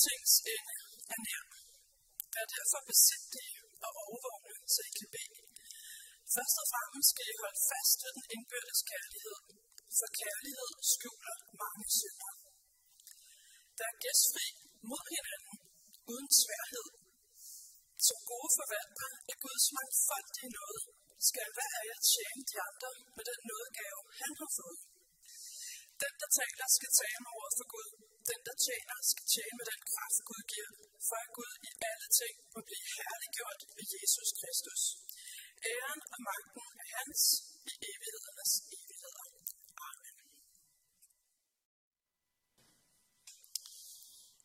[0.00, 0.76] altings ende
[1.12, 1.44] er nær.
[2.34, 3.54] Vær derfor besindige
[3.86, 5.40] og overvågne, så I kan bede.
[6.34, 9.38] Først og fremmest skal I holde fast ved den indbyrdes kærlighed,
[9.98, 12.32] for kærlighed skjuler mange synder.
[13.78, 14.48] Der er gæstfri
[14.90, 15.56] mod hinanden,
[16.12, 16.88] uden sværhed.
[18.06, 20.82] Som gode forvaltere af Guds mangfoldige noget,
[21.28, 24.80] skal hver af jer tjene de andre med den nådegave, han har fået.
[26.02, 27.90] Den, der taler, skal tale med ord for Gud.
[28.28, 30.72] Den, der tjener, skal tjene med den kraft, Gud giver,
[31.08, 34.82] for at Gud i alle ting må blive herliggjort ved Jesus Kristus.
[35.72, 37.22] Æren og magten er hans
[37.70, 39.26] i evighedernes evigheder.
[39.88, 40.16] Amen.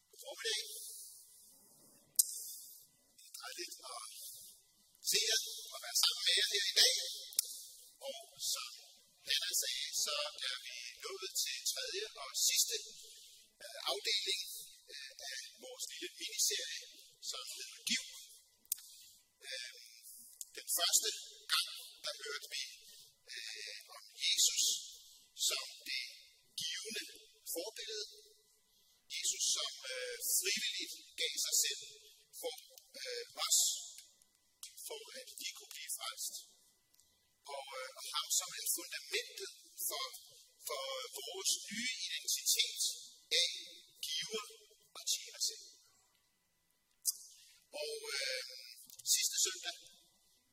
[0.10, 0.64] God formiddag.
[3.18, 4.08] Det er dejligt at
[5.10, 5.42] se jer
[5.74, 6.96] og være sammen med jer her i dag.
[8.10, 8.22] Og
[8.54, 8.72] som
[9.34, 10.16] Anna sagde, så
[10.50, 12.76] er vi nået til tredje og sidste
[13.64, 14.42] Øh, afdeling
[14.94, 16.84] øh, af vores lille miniserie,
[17.32, 18.04] som hedder Giv.
[19.48, 19.74] Øh,
[20.58, 21.10] den første
[21.54, 21.70] gang,
[22.04, 22.64] der hørte vi
[23.34, 24.64] øh, om Jesus
[25.50, 26.06] som det
[26.62, 27.04] givende
[27.56, 28.08] forbillede.
[29.16, 31.82] Jesus, som øh, frivilligt gav sig selv
[32.42, 32.56] for
[33.02, 33.60] øh, os,
[34.88, 36.34] for at vi kunne blive frelst.
[37.58, 39.52] Og, øh, og ham, som er fundamentet
[39.90, 40.06] for,
[40.68, 42.82] for øh, vores nye identitet
[43.42, 43.52] af
[44.06, 44.46] giver
[44.98, 45.66] og tjener selv.
[47.84, 48.44] Og øh,
[49.14, 49.76] sidste søndag,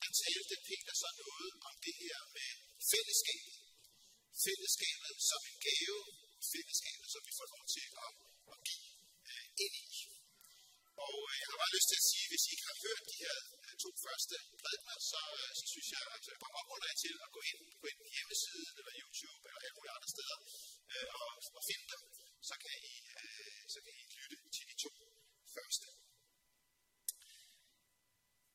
[0.02, 2.50] der talte Peter så noget om det her med
[2.90, 3.54] fællesskabet.
[4.44, 5.98] Fællesskabet som en gave,
[6.52, 8.12] fællesskabet, som vi får lov til at,
[8.52, 8.86] at give
[9.30, 9.86] øh, ind i.
[11.06, 13.16] Og øh, jeg har bare lyst til at sige, hvis I ikke har hørt de
[13.24, 16.98] her øh, to første prædikner, så, øh, så synes jeg, at jeg bare opholder jer
[17.04, 20.38] til at gå ind på en hjemmeside, eller YouTube, eller alle mulige andre steder,
[20.92, 21.28] øh, og,
[21.58, 22.02] og finde dem.
[22.48, 24.90] Så kan, I, øh, så kan I lytte til de to
[25.54, 25.86] første.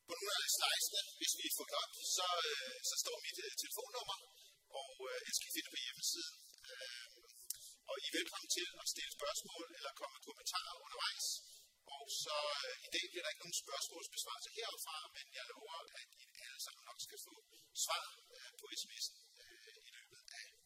[0.08, 4.18] På nogle af slidesene, hvis vi får op, så, øh, så står mit øh, telefonnummer,
[4.82, 6.36] og øh, jeg skal finde på hjemmesiden.
[6.70, 7.06] Øh,
[7.90, 11.26] og I er velkommen til at stille spørgsmål eller komme med kommentarer undervejs.
[11.96, 12.36] Og så
[12.66, 16.60] øh, i dag bliver der ikke nogen spørgsmålsbesvarelse herfra, men jeg lover, at I alle
[16.66, 17.34] sammen nok skal få
[17.84, 20.56] svar øh, på sms'en øh, i løbet af dagen.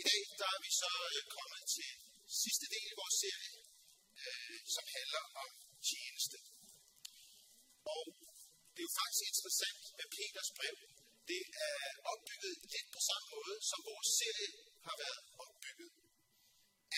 [0.00, 1.90] I dag der er vi så øh, kommet til
[2.42, 3.50] sidste del i vores serie,
[4.24, 5.50] øh, som handler om
[5.90, 6.36] tjeneste.
[7.96, 8.04] Og
[8.72, 10.76] det er jo faktisk interessant med Peters brev.
[11.30, 11.78] Det er
[12.12, 14.50] opbygget lidt på samme måde, som vores serie
[14.86, 15.90] har været opbygget.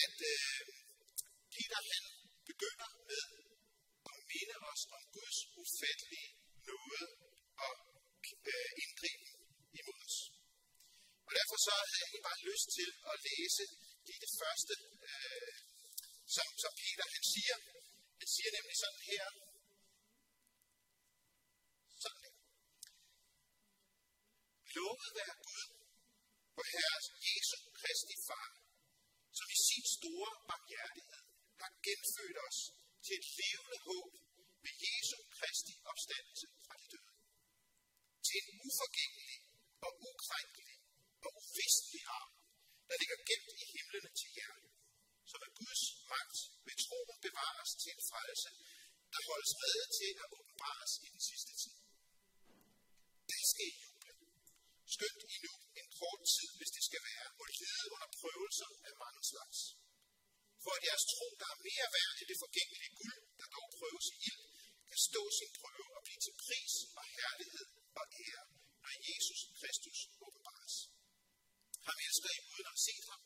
[0.05, 0.61] At øh,
[1.55, 2.05] Peter han
[2.51, 3.25] begynder med
[4.11, 6.31] at minde os om Guds ufattelige
[6.69, 7.05] nåde
[7.67, 7.75] og
[8.51, 9.31] øh, indgriben
[9.81, 10.19] imod os.
[11.27, 13.65] Og derfor så havde jeg bare lyst til at læse
[14.07, 14.75] lige det første,
[15.09, 15.53] øh,
[16.35, 17.57] som, som Peter han siger.
[18.21, 19.25] Han siger nemlig sådan her.
[22.03, 22.35] Sådan her.
[24.77, 25.67] Lovet være Gud,
[26.55, 26.99] hvor Herre
[27.29, 28.51] Jesu Kristi Far,
[29.39, 31.23] som i sin store barmhjertighed
[31.63, 32.59] har genfødt os
[33.05, 34.13] til et levende håb
[34.65, 37.13] ved Jesu Kristi opstandelse fra de døde.
[38.27, 39.41] Til en uforgængelig
[39.87, 40.79] og ukrænkelig
[41.25, 42.33] og uvistelig arm,
[42.89, 44.55] der ligger gemt i himlene til jer,
[45.31, 45.83] som af Guds
[46.13, 48.51] magt ved troen bevares til en frelse,
[49.13, 51.77] der holdes rede til at åbenbares i den sidste tid.
[53.31, 54.13] Det skal I juble.
[54.95, 58.95] Skønt I nu en kort tid, hvis det skal være, må lide under prøvelser af
[59.05, 59.59] mange slags.
[60.63, 64.07] For at jeres tro, der er mere værd end det forgængelige guld, der dog prøves
[64.15, 64.45] i ild,
[64.89, 67.67] kan stå sin prøve og blive til pris og herlighed
[68.01, 68.45] og ære,
[68.83, 70.77] når Jesus Kristus åbenbares.
[71.87, 73.23] Ham elsker I uden at se ham.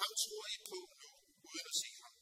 [0.00, 1.10] Ham tror I på nu,
[1.50, 2.14] uden at se ham.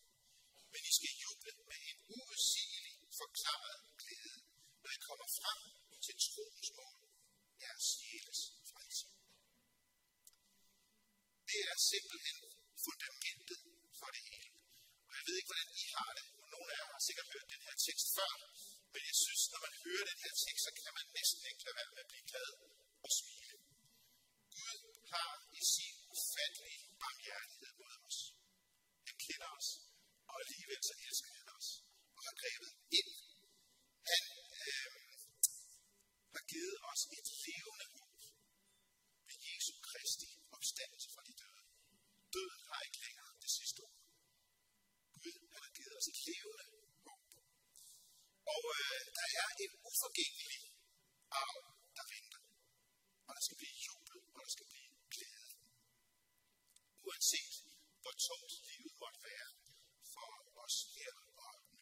[0.72, 4.36] Men I skal juble med en uudsigelig forklaret glæde,
[4.82, 5.60] når I kommer frem
[6.04, 6.98] til troens mål,
[7.62, 9.06] jeres sjæles frelse.
[11.50, 12.38] Det er simpelthen
[12.86, 13.60] fundamentet
[13.98, 14.50] for det hele.
[15.08, 16.26] Og jeg ved ikke, hvordan I har det.
[16.54, 18.32] Nogle af jer har sikkert hørt den her tekst før,
[18.92, 21.76] men jeg synes, når man hører den her tekst, så kan man næsten ikke lade
[21.80, 22.50] være med at blive glad
[23.06, 23.56] og smile.
[24.56, 24.78] Gud
[25.12, 26.80] har i sin ufattelige
[27.18, 28.18] barmhjertighed mod os.
[29.08, 29.68] Han kender os,
[30.28, 31.68] og alligevel så elsker han os
[32.16, 33.10] og har grebet ind.
[34.10, 34.24] Han
[34.66, 34.90] øh,
[36.34, 38.18] har givet os et levende håb
[39.26, 41.62] ved Jesu Kristi opstandelse fra de døde.
[42.34, 44.00] Døden har ikke længere det sidste ord.
[45.22, 46.66] Gud han har givet os et levende
[47.06, 47.30] håb.
[48.54, 50.62] Og øh, der er en uforgængelig
[51.44, 51.58] arv,
[51.96, 52.40] der venter.
[53.26, 53.77] Og der skal blive
[57.18, 57.54] uanset
[58.02, 59.48] hvor tungt livet måtte være
[60.14, 60.30] for
[60.64, 61.12] os her
[61.44, 61.78] og nu.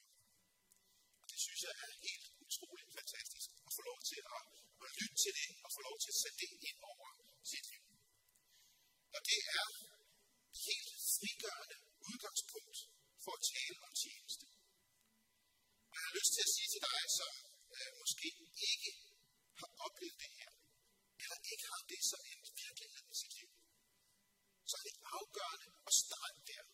[1.21, 4.43] Og det synes jeg er helt utroligt fantastisk at få lov til at,
[4.87, 7.09] at lytte til det og få lov til at sætte det ind over
[7.51, 7.85] sit liv.
[9.17, 9.67] Og det er
[10.55, 11.77] et helt frigørende
[12.09, 12.79] udgangspunkt
[13.25, 14.47] for at tale om tjeneste.
[15.91, 17.33] Og jeg har lyst til at sige til dig, som
[17.77, 18.29] øh, måske
[18.73, 18.91] ikke
[19.61, 20.53] har oplevet det her,
[21.23, 22.41] eller ikke har det som en
[25.21, 26.65] afgørende at starte der.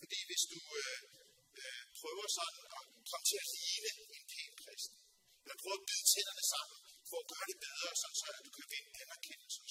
[0.00, 1.00] Fordi hvis du øh,
[1.60, 4.98] øh, prøver sådan at komme til at ligne en pæn kristen,
[5.42, 6.78] eller prøver at bide tænderne sammen
[7.10, 9.68] for at gøre det bedre, sådan så at du kan vinde anerkendelse og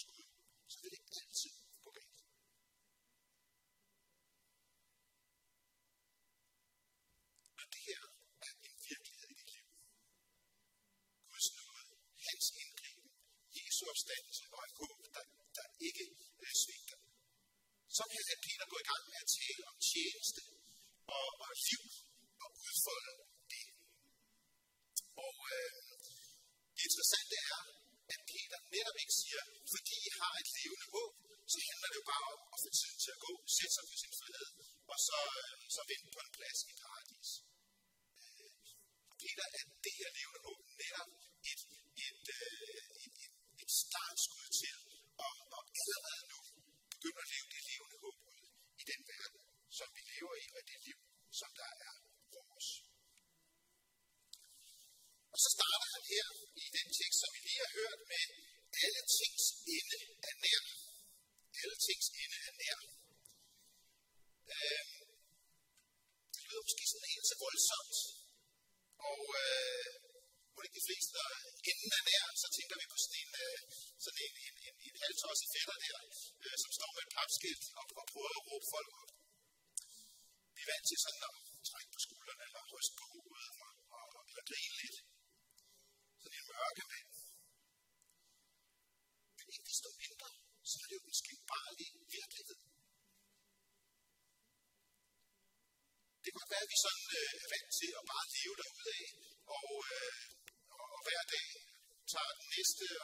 [102.74, 102.98] still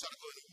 [0.00, 0.49] try to go in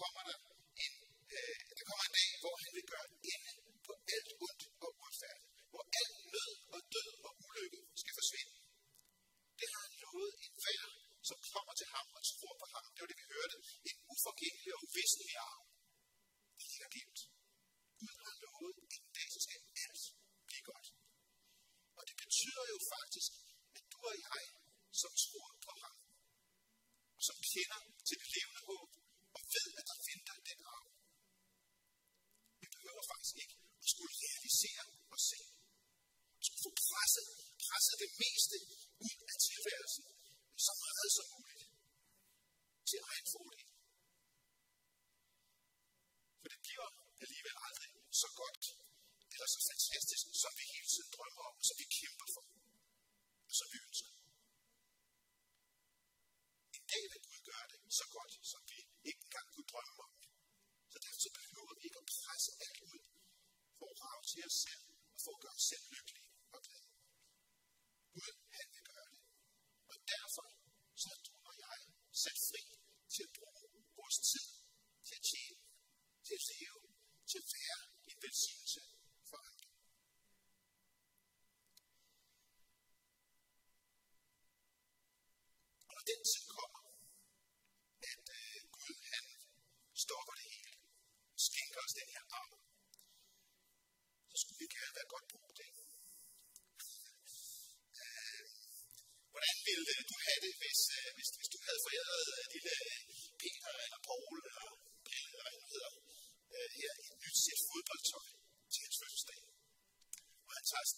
[0.00, 0.49] Kamara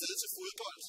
[0.03, 0.83] Og afsted til fodbold,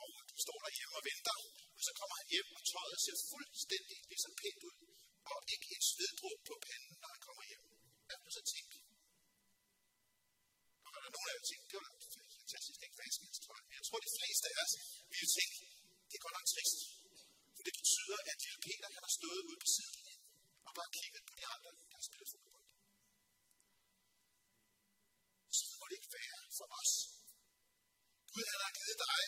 [0.00, 1.36] og du står derhjemme og venter,
[1.76, 4.78] og så kommer han hjem, og tøjet ser fuldstændig ligesom pænt ud,
[5.32, 7.64] og ikke et sveddrup på panden, når han kommer hjem.
[8.06, 8.76] Hvad vil du så tænke?
[10.84, 11.98] Og der er nogen af jer, tænkt, det var da
[12.40, 13.60] fantastisk, ikke vasket hans tøj.
[13.66, 14.74] Men jeg tror, de fleste af os
[15.12, 15.58] ville tænke,
[16.08, 16.78] det er godt nok trist.
[17.56, 20.00] For det betyder, at lille Peter han har stået ude på siden
[20.66, 22.66] og bare kigget på de andre, der har spillet fodbold.
[25.56, 26.92] Så må det ikke være for os.
[28.34, 29.20] Gud han har givet dig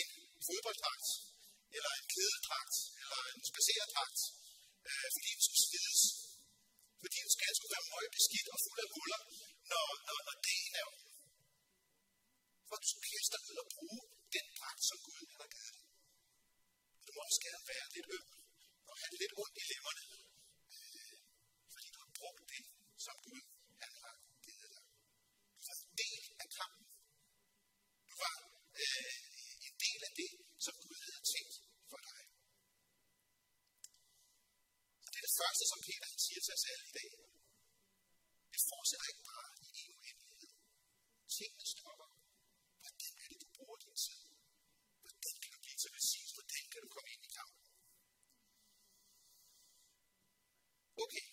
[0.00, 0.10] en
[0.46, 1.08] fodbolddragt,
[1.76, 4.20] eller en kædedragt, eller en spacerdragt,
[4.88, 6.02] øh, fordi den skulle slides.
[7.02, 9.20] Fordi den skal skulle være møgbeskidt og fuld af huller,
[9.70, 10.88] når, når, når det er
[12.68, 14.00] For du skulle kaste dig ud og bruge
[14.34, 15.84] den dragt, som Gud han har givet dig.
[17.04, 18.28] Du må også gerne være lidt øm
[18.90, 20.02] og have lidt ondt i lemmerne,
[20.74, 21.14] øh,
[21.72, 22.64] fordi du har brugt det,
[23.04, 23.42] som Gud
[23.82, 24.84] han har givet dig.
[25.58, 26.86] Du var en del af kampen.
[28.08, 28.34] Du var
[28.84, 29.14] øh,
[29.66, 30.32] en del af det,
[30.64, 31.54] som Gud havde tænkt
[31.90, 32.22] for dig.
[35.04, 37.10] Og det er det første, som Peter han siger til os alle i dag.
[38.52, 40.52] Det fortsætter ikke bare i en uendelighed.
[41.36, 42.08] Tingene stopper.
[42.82, 44.20] Hvordan er det, du bruger din tid?
[45.04, 46.28] Hvordan kan du blive til præcis?
[46.36, 47.62] Hvordan kan du komme ind i kampen?
[51.04, 51.24] Okay,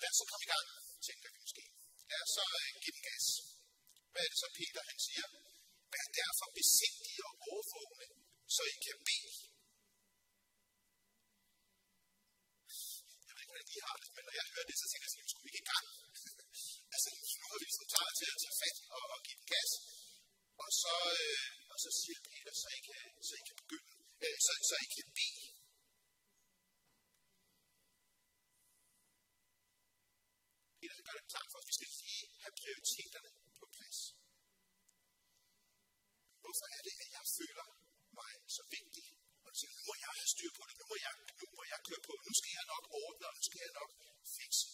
[0.00, 0.66] lad os så komme i gang,
[1.08, 1.64] tænker vi måske.
[2.10, 3.26] Lad os så øh, uh, give den gas.
[4.12, 5.26] Hvad er det så, Peter han siger?
[5.92, 8.06] Vær derfor besindige og overvågne,
[8.54, 9.32] så I kan bede.
[13.26, 15.14] Jeg ved ikke, hvordan I har det, men når jeg hører det, så tænker jeg,
[15.16, 15.86] at vi skulle ikke i gang?
[16.94, 17.08] altså,
[17.40, 19.70] nu har vi ligesom klar til at tage fat og, og give den gas.
[20.62, 23.92] Og så, øh, og så siger Peter, så I kan, så I kan begynde,
[24.24, 25.44] øh, så, så I kan bede.
[30.80, 33.98] Peter gør det klart for os, vi skal lige have prioriteterne på plads.
[36.42, 37.66] Hvorfor er det, at jeg føler
[38.18, 39.06] mig så vigtig?
[39.44, 41.62] Og du siger, nu må jeg have styr på det, nu må jeg, nu må
[41.72, 42.64] jeg køre på, nu skal jeg
[43.26, 43.92] nok skal jeg nok
[44.36, 44.66] fikse.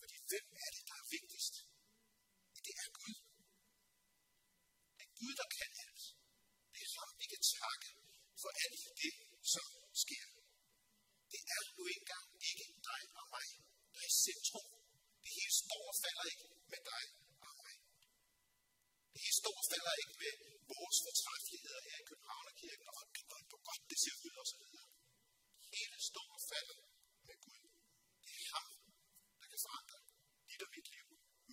[0.00, 1.54] Fordi hvem er det, der er vigtigst?
[2.66, 3.16] Det er Gud.
[4.96, 6.02] Det er Gud, der kan alt.
[6.72, 7.88] Det er ham, vi kan takke
[8.42, 9.14] for alt det,
[9.54, 9.68] som
[10.04, 10.26] sker.
[11.32, 13.48] Det er nu engang ikke dig og mig,
[13.92, 14.68] der er i centrum.
[15.22, 17.04] Det hele står og falder ikke med dig
[17.46, 17.74] og mig.
[19.12, 20.34] Det hele står og falder ikke med
[20.72, 22.94] vores fortræffeligheder her i Københavnerkirken, og
[23.50, 24.62] hvor godt det ser ud osv.
[25.76, 26.78] Hele står og falder
[27.28, 27.62] med Gud.
[28.24, 28.68] Det er ham,
[29.40, 29.98] der kan forandre
[30.48, 31.08] dit og mit liv,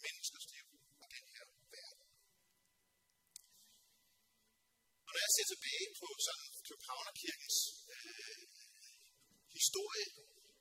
[0.06, 0.68] menneskers liv
[1.02, 2.08] og den her verden.
[5.06, 7.58] Og når jeg ser tilbage på sådan Københavnerkirkens
[7.96, 8.44] øh,
[9.58, 10.08] historie,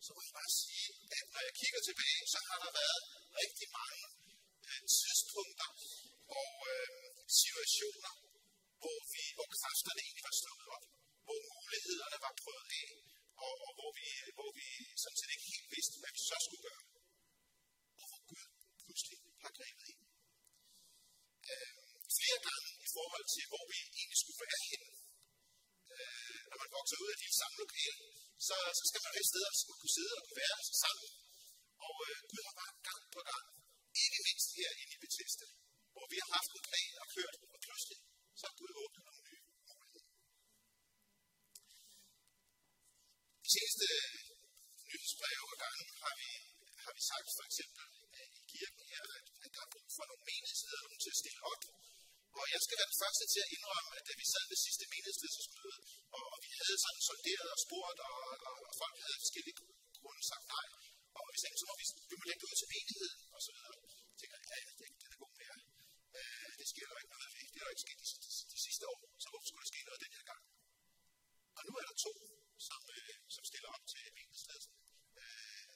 [0.04, 2.20] så må jeg bare sige, at når jeg kigger tilbage,
[2.74, 3.04] så har der været
[3.42, 4.00] rigtig mange
[4.68, 5.70] øh, tidspunkter
[6.40, 6.88] og øh,
[7.40, 8.12] situationer,
[8.82, 10.84] hvor, vi, hvor kræfterne egentlig var slået op,
[11.26, 12.88] hvor mulighederne var prøvet af,
[13.44, 14.68] og, og hvor, vi, hvor vi
[15.02, 16.84] sådan set ikke helt vidste, hvad vi så skulle gøre.
[18.00, 18.44] Og hvor Gud
[18.82, 20.02] pludselig har grebet ind.
[21.50, 21.72] Øh,
[22.18, 24.88] flere gange i forhold til, hvor vi egentlig skulle være henne.
[25.94, 27.98] Øh, når man vokser ud af de samme lokale,
[28.48, 31.10] så, så skal man have et sted at kunne sidde og kunne være sammen.
[31.86, 33.46] Og øh, Gud har bare gang på gang,
[34.04, 35.46] ikke mindst herinde i Bethesda,
[35.94, 37.98] hvor vi har haft en plan og kørt, og pludselig
[38.38, 40.06] så har Gud åbnet nogle nye muligheder.
[43.44, 43.88] De seneste
[44.88, 46.30] nyhedsbreve og gange har vi,
[46.84, 47.84] har vi sagt for eksempel
[48.38, 51.42] i kirken her, at, at der er brug for nogle menighedsledere, nogen til at stille
[51.52, 51.62] op.
[52.38, 54.26] Og jeg skal være den første til at indrømme, at da vi
[54.84, 55.78] til ved menighedsledelsesmøde,
[56.16, 59.56] og, og vi havde sådan sonderet og spurgt, og, og, og folk havde forskellige
[60.02, 60.66] grunde sagt nej,
[61.16, 63.50] og vi sagde, så må vi, vi må lægge det ud til menigheden, og så
[63.56, 63.76] videre.
[64.10, 65.60] Jeg tænker, ja, ja, det, det er god med jer.
[66.18, 67.46] Øh, det sker der ikke noget ved.
[67.52, 69.80] Det er der ikke sket de, de, de sidste år, så hvorfor skulle der ske
[69.88, 70.42] noget den her gang?
[71.58, 72.12] Og nu er der to,
[72.68, 74.74] som, øh, som stiller op til menighedsledelsen
[75.22, 75.68] øh,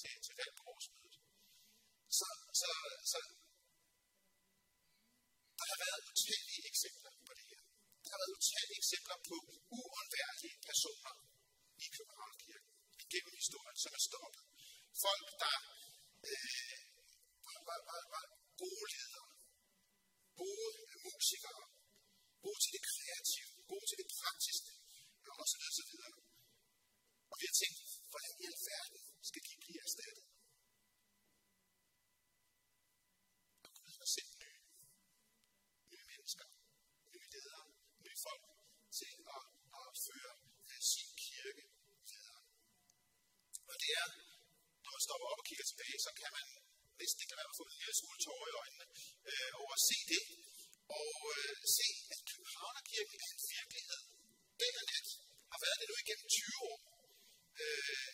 [0.00, 0.34] til, til
[8.08, 9.36] der har været utallige eksempler på
[9.78, 11.14] uundværlige personer
[11.84, 12.72] i Københavnskirken
[13.12, 14.44] gennem historien, som er stoppet.
[15.04, 15.56] Folk, der
[16.30, 16.78] øh,
[17.46, 18.24] var, var, var, var
[18.62, 19.28] gode ledere,
[20.42, 20.70] gode
[21.04, 21.64] musikere,
[22.44, 24.70] gode til det kreative, gode til det praktiske,
[25.40, 26.12] og så videre, så videre.
[27.30, 30.17] Og vi har tænkt, hvordan i alverden skal de blive erstattet?
[43.88, 44.08] Det er,
[44.84, 46.46] når man stopper op og kigger tilbage, så kan man
[47.00, 48.86] næsten ikke lade være med at få en lille smule tårer i øjnene
[49.30, 50.22] øh, over at se det.
[51.00, 54.00] Og øh, se, at Københavnerkirken er en virkelighed.
[54.62, 55.08] Den er nat
[55.52, 56.78] har været det nu igennem 20 år.
[57.62, 58.12] Øh,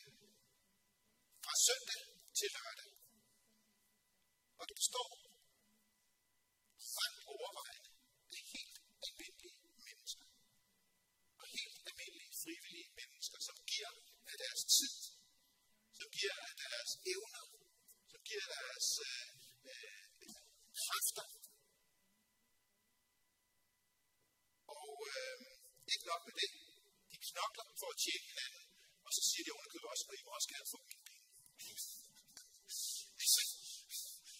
[1.44, 2.00] fra søndag
[2.38, 2.90] til lørdag.
[4.60, 5.10] Og det består
[6.98, 7.90] langt overvejende
[8.36, 8.76] af helt
[9.06, 10.26] almindelige mennesker.
[11.40, 13.92] Og helt almindelige frivillige mennesker, som giver
[14.32, 14.94] af deres tid,
[16.24, 17.44] giver af deres evner,
[18.10, 19.28] som giver deres øh,
[19.72, 20.04] øh,
[20.82, 21.26] kræfter.
[24.80, 25.36] Og øh,
[25.92, 26.50] ikke nok med det,
[27.10, 28.64] de knokler for at tjene hinanden,
[29.06, 31.28] og så siger de underkøbet også, at I må også gerne få mine penge.
[33.34, 33.40] Så,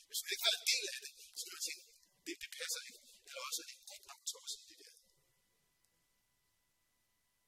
[0.09, 1.85] hvis man ikke var en del af det, så ville man tænke,
[2.27, 3.01] det, det passer ikke.
[3.27, 4.95] Eller også er det ikke nok tosset, det der.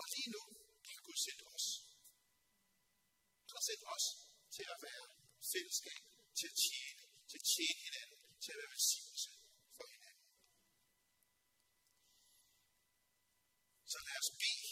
[0.01, 0.43] Og lige nu
[0.89, 1.67] har Gud sendt os.
[3.47, 4.07] Han har sendt os
[4.57, 5.07] til at være
[5.53, 6.03] fællesskab,
[6.39, 9.31] til at tjene, til at tjene hinanden, til at være velsignelse
[9.77, 10.27] for hinanden.
[13.93, 14.71] Så lad os bede,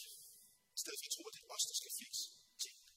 [0.76, 2.26] i stedet for at tro, at det er os, der skal fikse
[2.62, 2.92] tingene.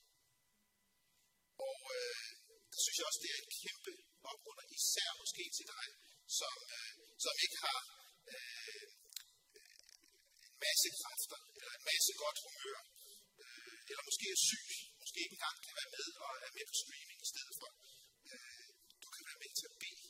[1.68, 2.28] Og øh,
[2.72, 3.92] der synes jeg også, det er et kæmpe
[4.32, 5.88] oprunder, især måske til dig,
[6.40, 6.92] som, øh,
[7.24, 7.82] som ikke har
[8.34, 8.86] øh,
[10.48, 12.80] en masse kræfter, eller en masse godt humør,
[13.44, 14.68] øh, eller måske er syg,
[15.18, 17.70] måske ikke engang kan være med og er med på streaming i stedet for.
[18.32, 18.68] Øh,
[19.04, 20.08] du kan være med til at bede.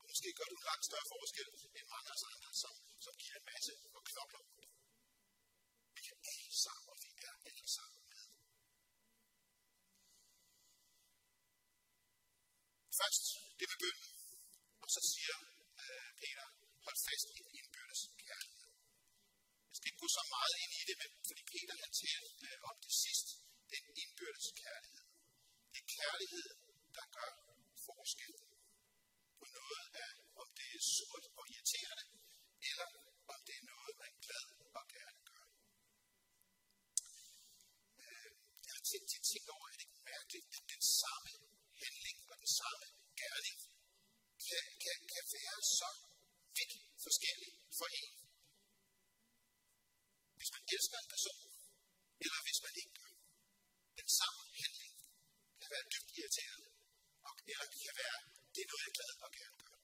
[0.00, 3.14] Og måske gør du en langt større forskel end mange af os andre, som, som
[3.22, 4.42] giver en masse og knokler
[5.96, 8.24] vi er alle sammen, og vi er alle sammen med.
[12.98, 13.24] Først
[13.58, 14.10] det med bønden,
[14.82, 15.36] og så siger
[15.82, 16.46] øh, Peter,
[16.84, 18.70] hold fast i den indbyrdes kærlighed.
[19.68, 22.58] Jeg skal ikke gå så meget ind i det, men fordi Peter har talt øh,
[22.70, 23.28] om det sidst,
[23.74, 25.04] den indbyrdes kærlighed.
[25.72, 26.48] Det er kærlighed,
[26.96, 27.30] der gør
[27.86, 28.34] forskel
[29.38, 30.10] på noget af,
[30.42, 32.06] om det er surt og irriterende,
[32.70, 32.88] eller
[33.32, 34.46] om det er noget, man glad
[34.78, 35.44] og gerne gør.
[38.02, 38.30] Øh,
[38.66, 41.30] jeg har tit, tit tænkt over, at det er mærkeligt, at den samme
[41.82, 42.86] handling og den samme
[43.20, 43.58] gerning
[44.46, 45.88] kan, kan, kan være så
[46.56, 46.74] vidt
[47.06, 48.12] forskellig for en.
[50.38, 51.44] Hvis man elsker en person,
[52.24, 53.12] eller hvis man ikke gør.
[54.00, 54.94] Den samme handling
[55.60, 56.68] kan være dybt irriterende,
[57.26, 58.18] og, eller det kan være,
[58.54, 59.76] det er noget, jeg er glad og gerne gør.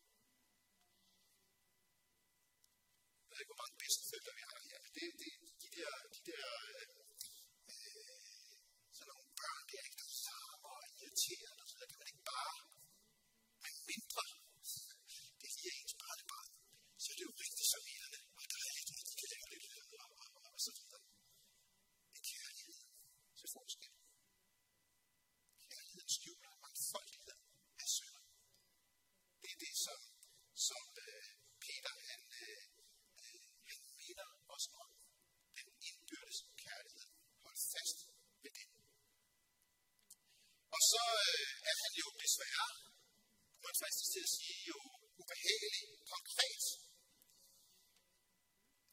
[3.22, 5.32] Jeg ved ikke, hvor mange bedsteforældre vi har her, men det, det,
[5.62, 6.86] de der, de der øh,
[8.96, 12.26] sådan nogle børn, der ikke der larmer og irriterende, og så der kan man ikke
[12.34, 12.56] bare,
[13.62, 14.24] men mindre,
[15.40, 16.48] det er lige ens barnebarn,
[17.02, 20.08] så er det jo rigtig charmerende og dejligt, at de kan lave lidt lyd og,
[20.22, 21.02] og, og, og så videre.
[22.12, 22.78] Det er kærlighed
[23.38, 23.92] til forskel.
[25.72, 27.38] Kærligheden skjuler mangfoldighed
[27.82, 28.24] af synder.
[29.42, 30.00] Det er det, som,
[30.68, 31.28] som øh,
[31.64, 32.64] Peter han, øh,
[33.22, 34.90] øh, han minder os om.
[35.56, 37.08] Den indbyrdes kærlighed.
[37.44, 37.98] Hold fast
[38.42, 38.68] ved det.
[40.74, 42.68] Og så øh, er han jo desværre,
[43.50, 44.80] kunne man fristes til at sige, jo
[45.20, 46.64] ubehagelig konkret.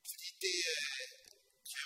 [0.09, 0.29] Fordi
[1.01, 1.09] det,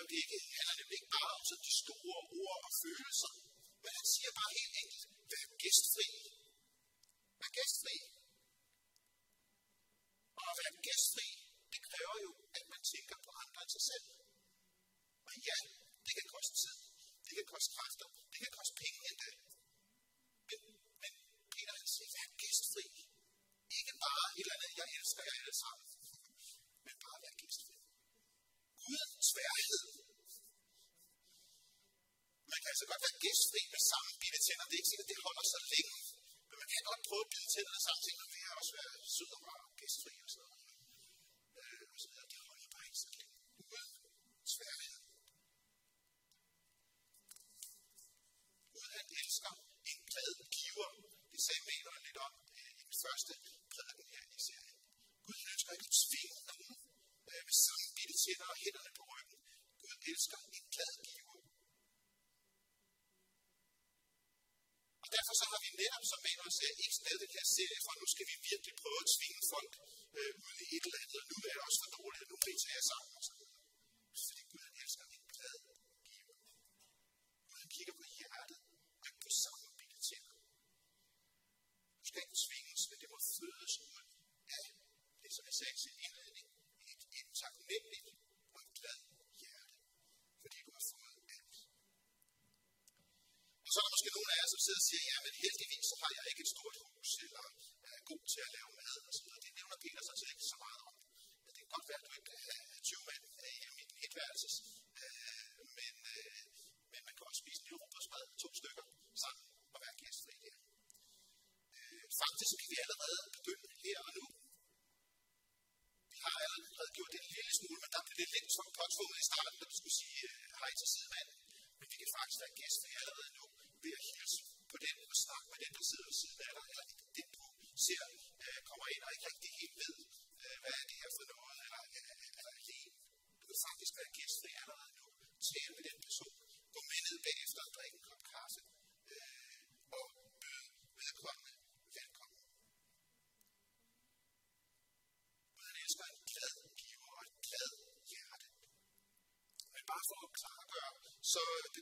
[0.09, 3.33] det ikke, handler nemlig ikke bare om sådan de store ord og følelser,
[3.83, 6.07] men han siger bare helt enkelt, vær gæstfri.
[7.39, 7.97] Vær gæstfri.
[10.39, 11.29] Og at være gæstfri,
[11.73, 14.05] det kræver jo, at man tænker på andre end sig selv.
[15.27, 15.59] Og ja,
[16.05, 16.77] det kan koste tid,
[17.25, 19.29] det kan koste kræfter, det kan koste penge endda.
[20.49, 20.59] Men,
[21.01, 21.13] men
[21.53, 22.87] Peter han siger, vær gæstfri.
[23.77, 25.87] Ikke bare et eller andet, jeg elsker jer alle sammen,
[26.85, 27.75] men bare vær gæstfri.
[28.89, 29.85] Uden sværhed.
[32.51, 34.65] Man kan altså godt være gæstfri med samme bitte tænder.
[34.67, 35.95] Det er ikke sikkert, at det holder så længe.
[36.47, 39.31] Men man kan godt prøve at bide tænderne samtidig, og det har også været sød
[39.37, 40.61] og rar og gæstfri og sådan noget.
[41.59, 42.27] Øh, og så videre.
[42.31, 43.35] Det holder bare ikke så længe.
[43.63, 43.91] Uden
[44.53, 44.95] sværhed.
[48.73, 49.53] Gud han elsker
[49.91, 50.89] en glad giver.
[51.31, 53.33] Det sagde Maler lidt om øh, i den første
[53.73, 54.77] prædiken her i serien.
[55.25, 56.77] Gud ønsker ikke at tvinge nogen
[57.29, 59.39] øh, med samme bitte tænder og hænderne på ryggen.
[59.81, 61.16] Gud elsker en glad giver.
[65.51, 68.35] har vi netop som manuel ser et sted, det kan se, for nu skal vi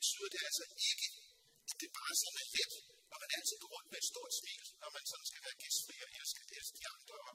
[0.05, 1.07] betyder det altså ikke,
[1.69, 2.73] at det bare sådan er let,
[3.11, 5.95] og man altid går rundt med et stort smil, når man sådan skal være gæstfri
[6.05, 7.33] og elske, elske de andre og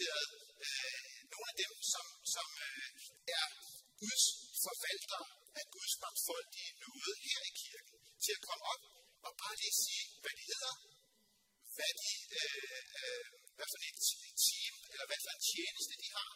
[0.00, 0.28] præsenteret
[0.66, 0.98] øh,
[1.32, 2.88] nogle af dem, som, som øh,
[3.38, 3.46] er
[4.00, 4.24] Guds
[4.64, 5.26] forvaltere
[5.60, 8.82] af Guds mangfoldige nåde her i kirken, til at komme op
[9.26, 10.74] og bare lige sige, hvad de hedder,
[11.76, 13.24] hvad, de, øh, øh,
[13.56, 13.98] hvad for et
[14.46, 16.32] team, eller hvad for en tjeneste de har,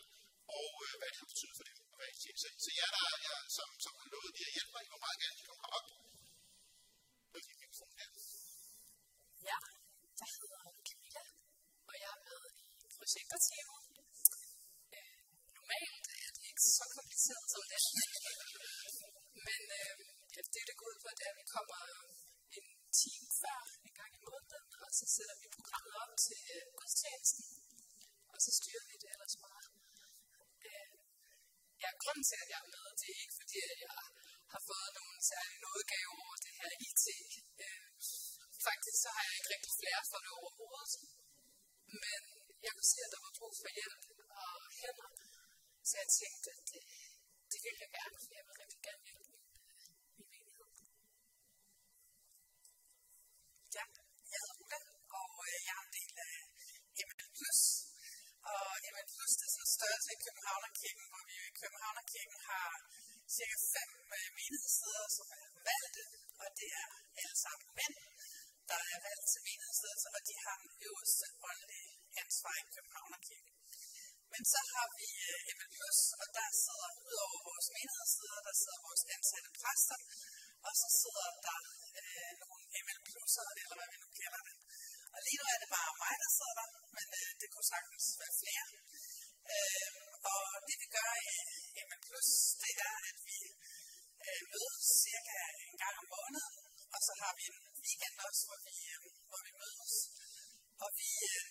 [0.58, 2.48] og øh, hvad det har betydet for dem at være i tjeneste.
[2.64, 5.18] Så jeg der jeg, som, som har lovet lige at hjælpe mig, I må meget
[5.22, 5.86] gerne komme herop.
[7.34, 7.64] Og lige.
[9.50, 9.58] Ja,
[10.20, 10.73] jeg hedder
[13.04, 13.72] projekter til jer.
[14.96, 15.16] Øh,
[15.58, 17.80] normalt er det ikke så kompliceret som det
[19.48, 19.94] Men øh,
[20.34, 21.80] ja, det, det går på, det er, at vi kommer
[22.56, 22.66] en
[23.00, 27.44] time før en gang i måneden, og så sætter vi programmet op til øh, gudstjenesten,
[28.32, 29.64] og så styrer vi det ellers bare.
[30.66, 30.90] Øh,
[31.82, 33.98] ja, grunden til, at jeg er med, det er ikke fordi, at jeg
[34.52, 37.04] har fået nogen særlig nådegave over det her IT.
[37.64, 37.84] Øh,
[38.68, 40.92] faktisk så har jeg ikke rigtig flere for det overhovedet.
[42.04, 42.22] Men
[42.66, 44.02] jeg kunne se, at der var brug for hjælp
[44.42, 45.10] og hænder.
[45.88, 46.82] Så jeg tænkte, at det,
[47.52, 49.80] det ville jeg gerne, for jeg vil rigtig gerne hjælpe min, øh,
[50.16, 50.68] min menighed.
[53.76, 53.84] Ja,
[54.32, 54.80] jeg hedder Ulla,
[55.20, 56.36] og øh, jeg er en del af
[57.08, 57.60] ML Plus.
[58.52, 62.70] Og ML Plus det er sådan en størrelse i Københavnerkirken, hvor vi i Københavnerkirken har
[63.36, 66.02] cirka fem menighedssteder, som er valgte,
[66.42, 66.88] og det er
[67.20, 67.96] alle sammen mænd,
[68.70, 73.52] der er valgt til menighedsledelse, og de har den øverste åndelige ansvar i Københavnerkirken.
[74.32, 75.44] Men så har vi øh,
[76.22, 79.98] og der sidder ud over vores menighedsleder, der sidder vores ansatte præster,
[80.66, 81.58] og så sidder der
[82.00, 84.56] øh, nogle ML plusser, eller hvad vi nu kalder det.
[85.14, 88.04] Og lige nu er det bare mig, der sidder der, men øh, det kunne sagtens
[88.20, 88.66] være flere.
[89.54, 89.90] Øh,
[90.32, 91.36] og det vi gør i
[91.86, 92.30] ML Plus,
[92.62, 93.38] det er, at vi
[94.26, 96.54] øh, mødes cirka en gang om måneden,
[96.94, 99.00] og så har vi en weekend også, hvor vi, øh,
[99.30, 99.94] hvor vi mødes.
[100.84, 101.42] Og vi øh,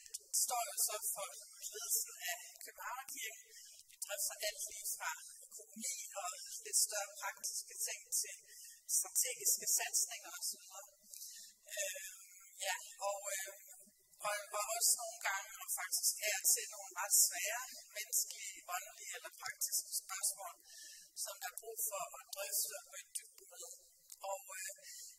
[0.41, 1.27] står jo så for
[1.73, 3.43] ledelsen af Københavnerkirken.
[3.89, 5.11] Vi drøfter alt lige fra
[5.47, 6.29] økonomi og
[6.65, 8.35] lidt større praktiske ting til
[8.97, 10.63] strategiske satsninger osv.
[11.77, 12.09] Øh,
[12.65, 12.75] ja,
[13.09, 13.51] og, øh,
[14.27, 17.63] og, og også nogle gange, og faktisk er til nogle ret svære
[17.97, 20.53] menneskelige, åndelige eller praktiske spørgsmål,
[21.23, 23.03] som der er brug for at drøfte og i
[23.53, 23.67] med.
[24.31, 24.71] Og øh,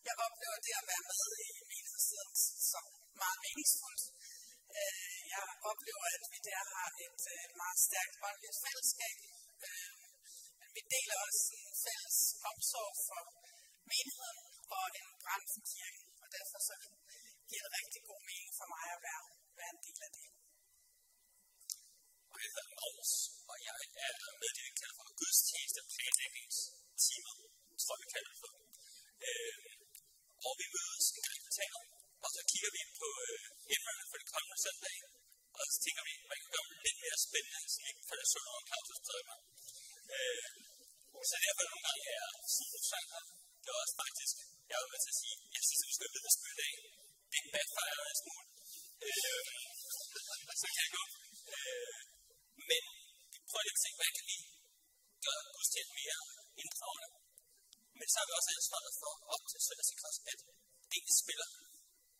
[0.07, 2.85] jeg oplever det at være med i menighedsledelsen som
[3.23, 4.05] meget meningsfuldt.
[4.81, 9.19] Øh, jeg oplever, at vi der har et øh, meget stærkt åndeligt fællesskab.
[9.67, 9.93] Øh,
[10.61, 12.19] men vi deler også en fælles
[12.51, 13.23] omsorg for
[13.91, 14.41] menigheden
[14.79, 16.05] og en brand for kirken.
[16.23, 16.75] Og derfor så
[17.49, 19.23] giver det rigtig god mening for mig at være,
[19.59, 20.27] være en del af det.
[22.33, 23.13] Og jeg hedder Magnus,
[23.53, 23.75] og jeg
[24.07, 27.35] er meddirektør for gudstjeneste planlægningstimer,
[27.83, 28.53] tror jeg vi kalder det for.
[29.27, 29.57] Øh,
[30.47, 31.94] og vi mødes en gang i kvartalet,
[32.25, 34.97] og så kigger vi på øh, emnerne for det kommende søndag,
[35.59, 38.09] og så tænker vi, at man kan gøre dem lidt mere spændende, så vi ikke
[38.11, 39.39] falder søvn over Claus' drømmer.
[40.17, 40.47] Øh,
[41.31, 43.23] så derfor nogle gange er Simon Sanger,
[43.63, 44.35] det er også faktisk,
[44.71, 46.75] jeg vil med til at sige, jeg synes, at vi skal vidnesbyrd i dag.
[47.31, 48.47] Det er backfire en smule.
[49.07, 49.43] Øh,
[50.63, 51.03] så kan jeg gå.
[51.57, 51.99] Øh,
[52.71, 52.83] men
[53.33, 54.37] vi prøver lidt at tænke, hvad kan vi
[55.25, 56.21] gøre gudstjenesten mere
[56.63, 57.09] inddragende?
[57.99, 60.39] Men så har vi også ansvaret for op til søndagssikres, at
[60.89, 61.49] det ikke spiller.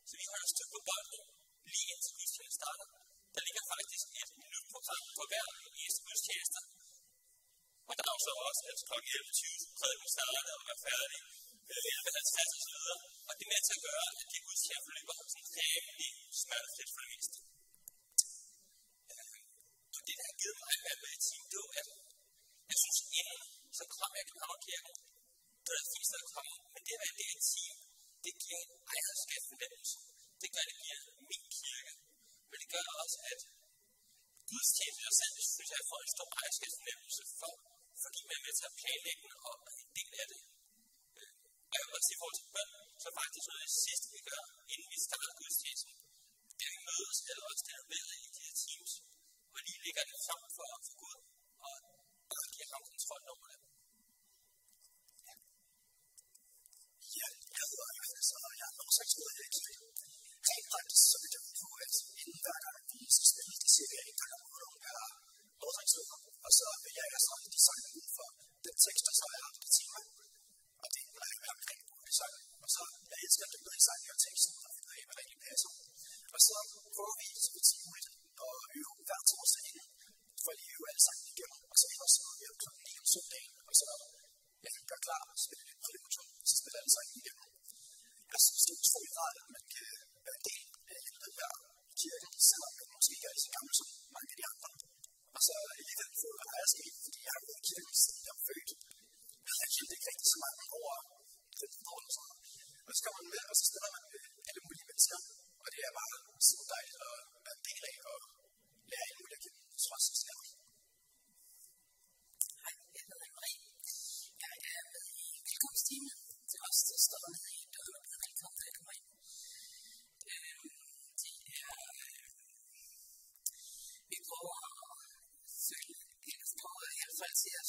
[0.09, 1.23] Så vi holder styr på bolden
[1.73, 2.89] lige indtil gudstjenesten starter.
[3.35, 5.47] Der ligger faktisk et minutprogram på hver
[5.81, 6.61] eneste gudstjeneste.
[7.89, 8.95] Og der er jo så også, at kl.
[9.19, 11.21] 11.20 prædiken starter og er færdig.
[11.71, 12.99] 11.50 og.
[13.29, 16.11] Og det er med til at gøre, at det gudstjeneste løber sådan rimelig
[16.43, 17.39] smertefrit for det meste.
[19.13, 19.39] Øh,
[19.97, 21.89] og det, der har givet mig at være med i team, det var, at
[22.71, 23.41] jeg synes, inden
[23.79, 24.93] så kom jeg i København Kirke.
[25.65, 26.57] det er det fineste, der kommer.
[26.73, 27.77] Men det at være en del af et team,
[28.25, 29.97] det giver en ejerskabsfornemmelse.
[30.43, 31.93] Det gør, at det giver min kirke.
[32.51, 33.41] Men det gør også, at
[34.51, 37.55] gudstjeneste og selv, synes jeg, får en stor ejerskabsfornemmelse for,
[38.05, 40.41] fordi man er med til at planlægge og er en del af det.
[41.19, 41.33] Øh,
[41.71, 42.71] og jeg vil også sige, i forhold til bøn,
[43.03, 45.95] så faktisk noget af det sidste, vi gør, inden vi starter gudstjenesten,
[46.57, 48.93] det er, at vi mødes alle os, der er med i de her teams,
[49.55, 51.19] og lige lægger det frem for, for Gud,
[51.69, 51.77] og,
[52.35, 53.61] og giver ham kontrol over det.
[57.19, 58.29] Ja, jeg hedder Johannes,
[58.95, 59.91] og jeg er lovsangsmedlem i kirken.
[60.49, 63.89] Rent faktisk så er det på, at inden hver gang vi skal spille, det siger
[63.91, 64.99] vi en gang om ugen per
[65.63, 68.29] lovsangsmedlem, og så vil jeg så de sange ud for
[68.65, 69.99] den tekst, der så er på tema.
[69.99, 70.04] Og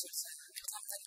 [0.01, 1.03] synes, at København at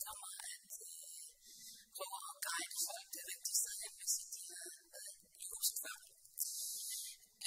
[1.96, 5.96] prøver at guide folk det rigtige sted hen, hvis de havde været i huset før.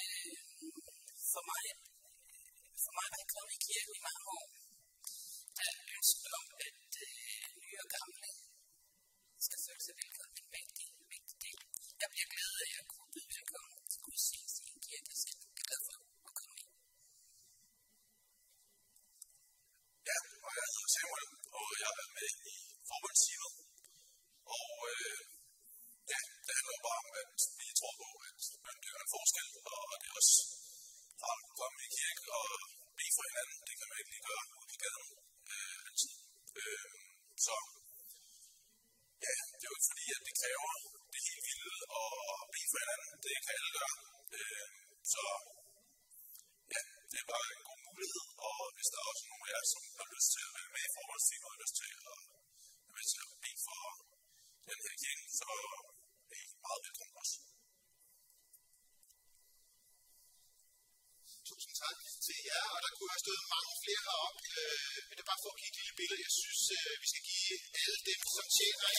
[0.02, 0.34] Øh,
[1.34, 1.64] for mig,
[2.84, 4.48] for mig var jeg kommet i kirke i mange år.
[5.58, 8.30] Der er ønsket om, at øh, nye og gamle
[9.46, 10.21] skal føle sig velkommen.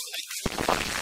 [0.03, 1.02] はい。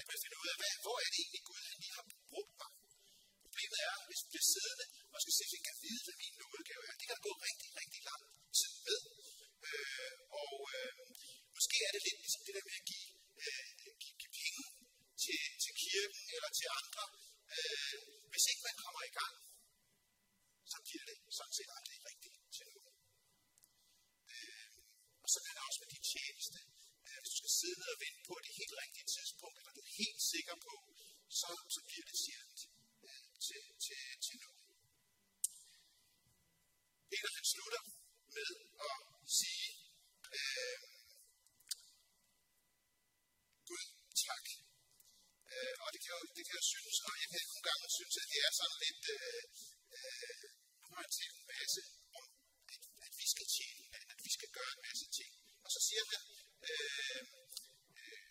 [0.00, 2.54] at man finder ud af, hvad, hvor er det egentlig Gud, han lige har brugt
[2.60, 2.70] mig.
[3.44, 6.82] Problemet er, hvis du bliver siddende og skal se, at kan vide, hvad min udgave
[6.88, 6.94] er.
[7.00, 8.22] Det kan gå rigtig, rigtig lang
[8.58, 8.98] tid med.
[9.68, 10.92] Øh, og øh,
[11.56, 13.08] måske er det lidt ligesom det der med at give,
[13.44, 13.68] øh,
[14.02, 14.62] give, give penge
[15.22, 17.04] til, til kirken eller til andre.
[17.56, 17.94] Øh,
[18.32, 19.34] hvis ikke man kommer i gang,
[30.32, 30.74] sikker på,
[31.40, 32.60] så, så bliver det sjældent
[33.06, 34.64] øh, til, til, til noget.
[37.10, 37.82] Peter han slutter
[38.36, 38.50] med
[38.88, 38.96] at
[39.38, 39.68] sige,
[40.36, 40.78] øh,
[43.68, 43.84] Gud
[44.26, 44.44] tak.
[45.52, 48.14] Øh, og det kan, jo, det kan jo synes, og jeg kan nogle gange synes,
[48.22, 49.42] at det er sådan lidt, øh,
[49.96, 50.42] øh,
[50.80, 51.80] nu har han talt en masse
[52.20, 52.28] om,
[52.74, 55.32] at, at vi skal tjene, at, at vi skal gøre en masse ting.
[55.64, 56.22] Og så siger han,
[56.70, 57.22] øh,
[57.98, 58.26] øh,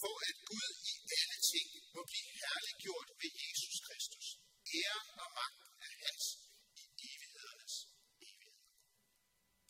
[0.00, 0.68] for at Gud
[1.94, 4.26] må blive herliggjort ved Jesus Kristus.
[4.78, 6.24] Æren og magt er hans
[6.80, 7.74] i evighedernes
[8.26, 8.56] evighed.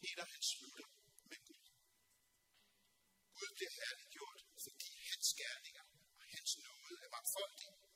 [0.02, 0.88] Peter han slutter
[1.30, 1.64] med Gud.
[3.36, 5.84] Gud bliver herliggjort, fordi hans gerninger
[6.18, 7.87] og hans nåde er mangfoldig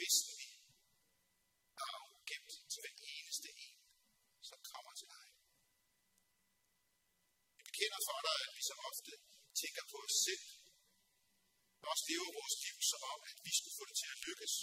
[0.00, 0.50] væsentlig
[1.90, 3.78] arv gemt til hver eneste en,
[4.48, 5.26] som kommer til dig.
[7.58, 9.12] Vi kender for dig, at vi så ofte
[9.60, 10.46] tænker på os selv,
[11.82, 14.54] og også lever vores liv som om, at vi skulle få det til at lykkes.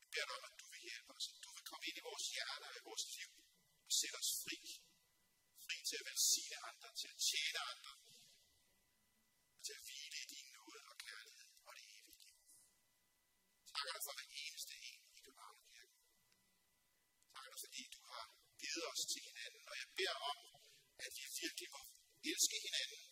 [0.00, 2.06] Jeg beder dig om, at du vil hjælpe os, at du vil komme ind i
[2.10, 3.30] vores hjerter og i vores liv
[3.86, 4.58] og sætte os fri.
[5.64, 7.92] Fri til at velsigne andre, til at tjene andre,
[9.54, 10.47] og til at hvile i dine
[13.78, 15.96] Takker dig for hver eneste en i København Kirke.
[17.32, 18.24] Takker dig, fordi du har
[18.60, 20.38] givet os til hinanden, og jeg beder om,
[21.04, 21.82] at vi virkelig må
[22.30, 23.02] elske hinanden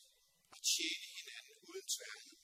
[0.55, 2.37] og tjene hinanden uden tværhed.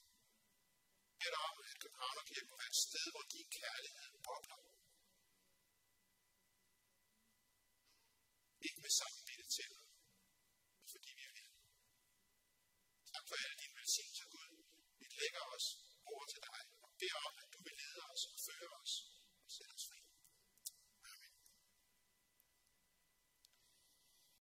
[1.20, 4.58] Jeg beder om, at København Kirke må være et sted, hvor din kærlighed bobler.
[8.66, 9.70] Ikke med sammenbitte til,
[10.76, 11.50] men fordi vi er her.
[13.12, 14.50] Tak for alle dine velsignelser, Gud.
[15.00, 15.66] Vi lægger os
[16.12, 17.41] over til dig og beder om,